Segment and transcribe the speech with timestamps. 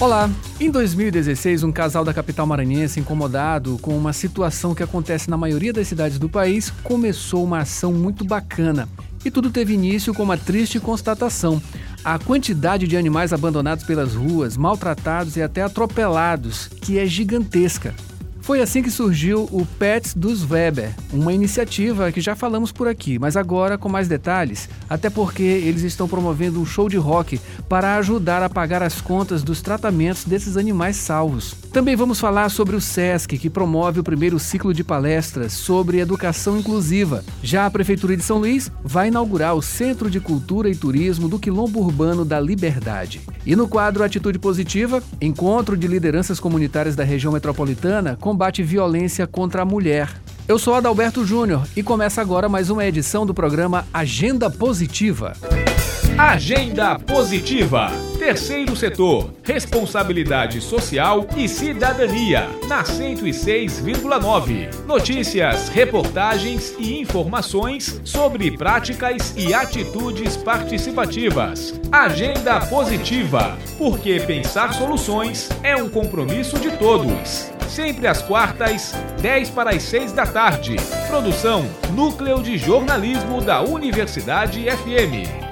[0.00, 0.30] Olá!
[0.58, 5.74] Em 2016, um casal da capital maranhense, incomodado com uma situação que acontece na maioria
[5.74, 8.88] das cidades do país, começou uma ação muito bacana.
[9.22, 11.60] E tudo teve início com uma triste constatação.
[12.02, 17.94] A quantidade de animais abandonados pelas ruas, maltratados e até atropelados, que é gigantesca.
[18.50, 23.16] Foi assim que surgiu o Pets dos Weber, uma iniciativa que já falamos por aqui,
[23.16, 27.94] mas agora com mais detalhes, até porque eles estão promovendo um show de rock para
[27.94, 31.54] ajudar a pagar as contas dos tratamentos desses animais salvos.
[31.72, 36.58] Também vamos falar sobre o SESC, que promove o primeiro ciclo de palestras sobre educação
[36.58, 37.24] inclusiva.
[37.44, 41.38] Já a Prefeitura de São Luís vai inaugurar o Centro de Cultura e Turismo do
[41.38, 43.20] Quilombo Urbano da Liberdade.
[43.50, 49.26] E no quadro Atitude Positiva, encontro de lideranças comunitárias da região metropolitana com combate violência
[49.26, 50.08] contra a mulher.
[50.46, 55.32] Eu sou Adalberto Júnior e começa agora mais uma edição do programa Agenda Positiva.
[56.22, 57.90] Agenda Positiva.
[58.18, 64.84] Terceiro setor, responsabilidade social e cidadania, na 106,9.
[64.84, 71.80] Notícias, reportagens e informações sobre práticas e atitudes participativas.
[71.90, 79.70] Agenda Positiva, porque pensar soluções é um compromisso de todos sempre às quartas, 10 para
[79.70, 80.74] as 6 da tarde.
[81.06, 85.49] Produção Núcleo de Jornalismo da Universidade FM.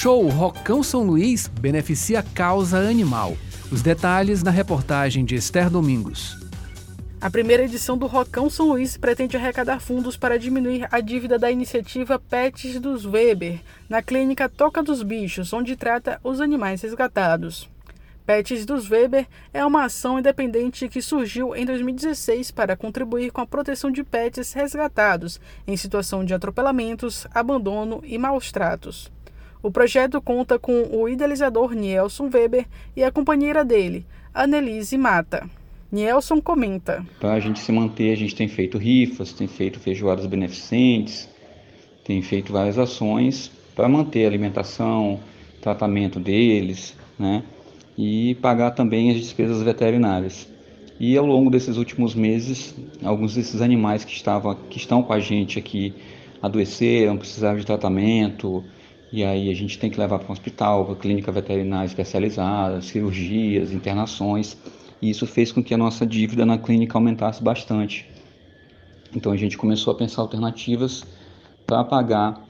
[0.00, 3.36] Show Rocão São Luís beneficia causa animal.
[3.70, 6.38] Os detalhes na reportagem de Esther Domingos.
[7.20, 11.50] A primeira edição do Rocão São Luís pretende arrecadar fundos para diminuir a dívida da
[11.50, 17.68] iniciativa Pets dos Weber, na clínica Toca dos Bichos, onde trata os animais resgatados.
[18.24, 23.46] Pets dos Weber é uma ação independente que surgiu em 2016 para contribuir com a
[23.46, 29.10] proteção de pets resgatados em situação de atropelamentos, abandono e maus tratos.
[29.62, 32.66] O projeto conta com o idealizador Nielson Weber
[32.96, 35.48] e a companheira dele, Annelise Mata.
[35.92, 37.04] Nielson comenta.
[37.20, 41.28] Para a gente se manter, a gente tem feito rifas, tem feito feijoadas beneficentes,
[42.04, 45.20] tem feito várias ações para manter a alimentação,
[45.60, 47.42] tratamento deles, né?
[48.02, 50.48] e pagar também as despesas veterinárias.
[50.98, 55.20] E ao longo desses últimos meses, alguns desses animais que, estavam, que estão com a
[55.20, 55.94] gente aqui
[56.40, 58.64] adoeceram, precisaram de tratamento,
[59.12, 63.72] e aí a gente tem que levar para um hospital, para clínica veterinária especializada, cirurgias,
[63.72, 64.56] internações,
[65.02, 68.08] e isso fez com que a nossa dívida na clínica aumentasse bastante.
[69.14, 71.04] Então a gente começou a pensar alternativas
[71.66, 72.49] para pagar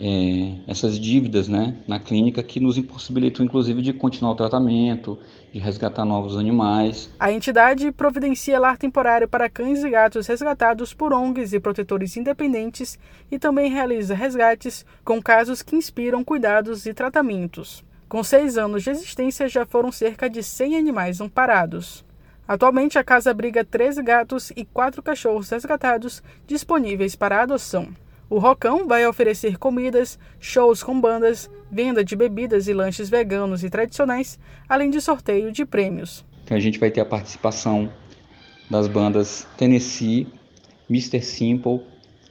[0.00, 5.18] é, essas dívidas né, na clínica que nos impossibilitam, inclusive, de continuar o tratamento,
[5.52, 7.10] de resgatar novos animais.
[7.18, 12.98] A entidade providencia lar temporário para cães e gatos resgatados por ONGs e protetores independentes
[13.30, 17.84] e também realiza resgates com casos que inspiram cuidados e tratamentos.
[18.08, 22.04] Com seis anos de existência, já foram cerca de 100 animais amparados.
[22.46, 27.88] Atualmente, a casa abriga 13 gatos e 4 cachorros resgatados disponíveis para adoção.
[28.28, 33.70] O Rocão vai oferecer comidas, shows com bandas, venda de bebidas e lanches veganos e
[33.70, 34.36] tradicionais,
[34.68, 36.24] além de sorteio de prêmios.
[36.44, 37.88] Então a gente vai ter a participação
[38.68, 40.26] das bandas Tennessee,
[40.90, 41.22] Mr.
[41.22, 41.82] Simple,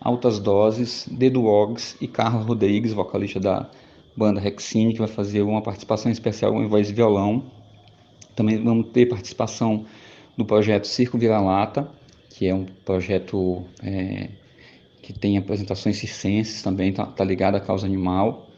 [0.02, 3.70] Altas Doses, The Dogs e Carlos Rodrigues, vocalista da
[4.18, 7.50] banda Rexine, que vai fazer uma participação especial em voz e violão.
[8.36, 9.86] Também vamos ter participação
[10.38, 11.90] do projeto Circo Vira-Lata,
[12.30, 14.28] que é um projeto é,
[15.06, 18.50] que tem apresentações circenses também, está tá ligado à causa animal.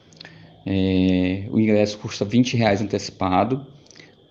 [0.65, 3.67] É, o ingresso custa 20 reais antecipado.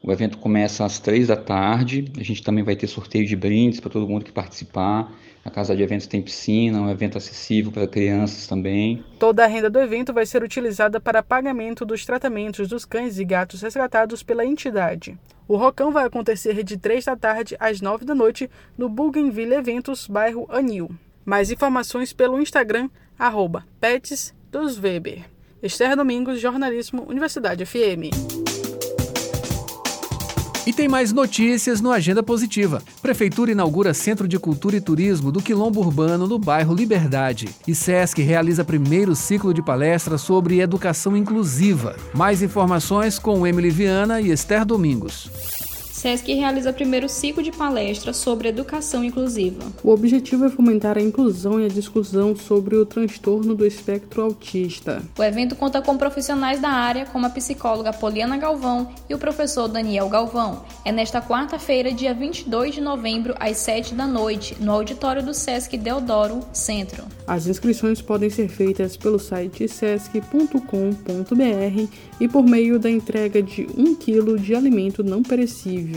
[0.03, 2.11] O evento começa às 3 da tarde.
[2.19, 5.13] A gente também vai ter sorteio de brindes para todo mundo que participar.
[5.45, 9.05] A casa de eventos tem piscina, um evento acessível para crianças também.
[9.19, 13.25] Toda a renda do evento vai ser utilizada para pagamento dos tratamentos dos cães e
[13.25, 15.19] gatos resgatados pela entidade.
[15.47, 20.09] O Rocão vai acontecer de 3 da tarde às 9 da noite no Bougainville Eventos,
[20.09, 20.91] bairro Anil.
[21.27, 22.89] Mais informações pelo Instagram,
[23.19, 25.25] arroba Pets dos Weber.
[25.61, 28.15] Esther Domingos, Jornalismo, Universidade FM.
[30.65, 32.81] E tem mais notícias no Agenda Positiva.
[33.03, 37.49] Prefeitura inaugura Centro de Cultura e Turismo do Quilombo Urbano no bairro Liberdade.
[37.67, 41.97] E SESC realiza primeiro ciclo de palestras sobre educação inclusiva.
[42.15, 45.31] Mais informações com Emily Viana e Esther Domingos.
[46.07, 49.65] SESC realiza primeiro ciclo de palestras sobre educação inclusiva.
[49.83, 55.03] O objetivo é fomentar a inclusão e a discussão sobre o transtorno do espectro autista.
[55.19, 59.67] O evento conta com profissionais da área, como a psicóloga Poliana Galvão e o professor
[59.67, 60.65] Daniel Galvão.
[60.85, 65.77] É nesta quarta-feira, dia 22 de novembro, às 7 da noite, no auditório do SESC
[65.77, 67.03] Deodoro Centro.
[67.27, 70.61] As inscrições podem ser feitas pelo site sesc.com.br
[72.21, 75.96] e por meio da entrega de 1 kg de alimento não perecível.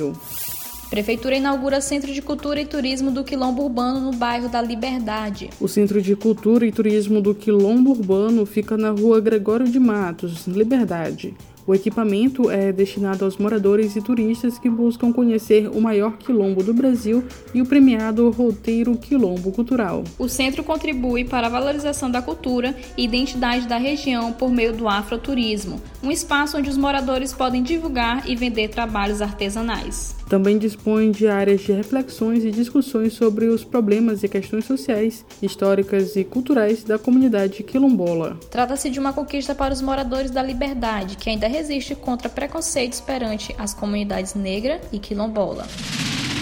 [0.90, 5.52] Prefeitura inaugura Centro de Cultura e Turismo do Quilombo Urbano no bairro da Liberdade.
[5.62, 10.48] O Centro de Cultura e Turismo do Quilombo Urbano fica na rua Gregório de Matos,
[10.48, 11.36] Liberdade.
[11.70, 16.74] O equipamento é destinado aos moradores e turistas que buscam conhecer o maior quilombo do
[16.74, 17.24] Brasil
[17.54, 20.04] e o premiado roteiro Quilombo Cultural.
[20.18, 24.88] O centro contribui para a valorização da cultura e identidade da região por meio do
[24.88, 30.18] afroturismo, um espaço onde os moradores podem divulgar e vender trabalhos artesanais.
[30.30, 36.16] Também dispõe de áreas de reflexões e discussões sobre os problemas e questões sociais, históricas
[36.16, 38.40] e culturais da comunidade quilombola.
[38.52, 43.54] Trata-se de uma conquista para os moradores da liberdade, que ainda resiste contra preconceitos perante
[43.58, 45.68] as comunidades negra e quilombola.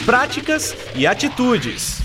[0.05, 1.99] Práticas e atitudes.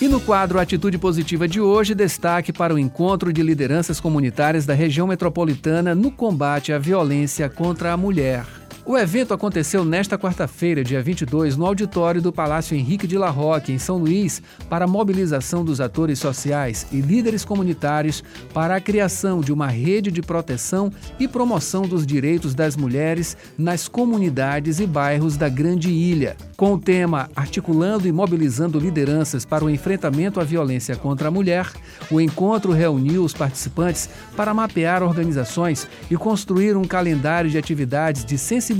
[0.00, 4.74] E no quadro Atitude Positiva de hoje, destaque para o encontro de lideranças comunitárias da
[4.74, 8.44] região metropolitana no combate à violência contra a mulher.
[8.88, 13.70] O evento aconteceu nesta quarta-feira, dia 22, no auditório do Palácio Henrique de La Roque,
[13.70, 18.24] em São Luís, para a mobilização dos atores sociais e líderes comunitários
[18.54, 20.90] para a criação de uma rede de proteção
[21.20, 26.34] e promoção dos direitos das mulheres nas comunidades e bairros da Grande Ilha.
[26.56, 31.70] Com o tema Articulando e Mobilizando Lideranças para o Enfrentamento à Violência contra a Mulher,
[32.10, 38.38] o encontro reuniu os participantes para mapear organizações e construir um calendário de atividades de
[38.38, 38.77] sensibilização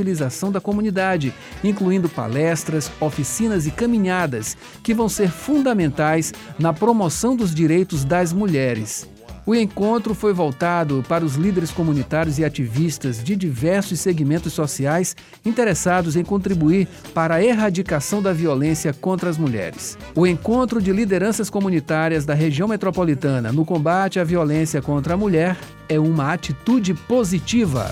[0.53, 8.05] da comunidade, incluindo palestras, oficinas e caminhadas, que vão ser fundamentais na promoção dos direitos
[8.05, 9.09] das mulheres.
[9.49, 16.17] O encontro foi voltado para os líderes comunitários e ativistas de diversos segmentos sociais interessados
[16.17, 19.97] em contribuir para a erradicação da violência contra as mulheres.
[20.15, 25.57] O encontro de lideranças comunitárias da região metropolitana no combate à violência contra a mulher
[25.89, 27.91] é uma atitude positiva.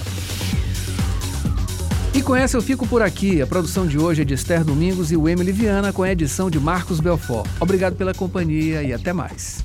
[2.16, 3.42] E com essa eu fico por aqui.
[3.42, 6.48] A produção de hoje é de Esther Domingos e o Emily Viana com a edição
[6.48, 7.46] de Marcos Belfort.
[7.60, 9.62] Obrigado pela companhia e até mais.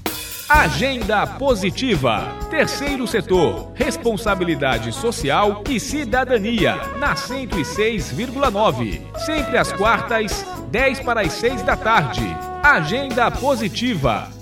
[0.50, 2.36] Agenda Positiva.
[2.50, 3.72] Terceiro setor.
[3.74, 6.76] Responsabilidade social e cidadania.
[7.00, 9.00] Na 106,9.
[9.26, 12.36] Sempre às quartas, 10 para as 6 da tarde.
[12.62, 14.41] Agenda Positiva.